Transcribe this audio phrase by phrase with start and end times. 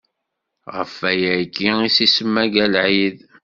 [0.75, 3.17] Ɣef wayagi i s-isemma Galɛid.